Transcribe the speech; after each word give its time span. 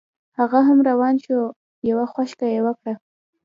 هغه 0.39 0.59
هم 0.67 0.79
روان 0.89 1.15
شو 1.25 1.39
یوه 1.89 2.05
خوشکه 2.13 2.45
یې 2.53 2.59
وکړه. 2.65 2.93